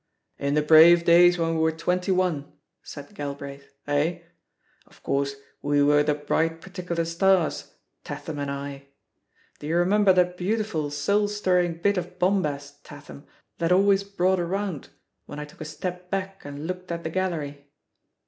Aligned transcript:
"In 0.39 0.55
the 0.55 0.63
brave 0.63 1.05
days 1.05 1.37
when 1.37 1.53
we 1.53 1.59
were 1.61 1.71
twenty 1.71 2.11
one," 2.11 2.51
said 2.81 3.13
Galbraith, 3.13 3.71
"eh? 3.85 4.21
Of 4.87 5.03
course, 5.03 5.35
we 5.61 5.83
were 5.83 6.01
the 6.01 6.15
bright 6.15 6.59
particular 6.59 7.05
stars, 7.05 7.75
Tatham 8.03 8.39
and 8.39 8.49
I! 8.49 8.87
Do 9.59 9.67
you 9.67 9.77
remember 9.77 10.11
that 10.11 10.37
beautiful, 10.37 10.89
soul 10.89 11.27
stirring 11.27 11.81
bit 11.83 11.97
of 11.99 12.17
bombast, 12.17 12.83
Tatham, 12.83 13.27
that 13.59 13.71
always 13.71 14.03
brought 14.03 14.39
a 14.39 14.45
round. 14.45 14.87
108 14.87 14.87
THE 14.87 14.87
POSITION 14.87 15.05
OF 15.05 15.21
PEGGY 15.21 15.23
HARPER 15.23 15.23
when 15.27 15.39
I 15.39 15.45
took 15.45 15.61
a 15.61 15.65
step 15.65 16.09
back 16.09 16.45
and 16.45 16.65
looked 16.65 16.91
at 16.91 17.03
the 17.03 17.09
gal 17.11 17.29
lery?" 17.29 17.67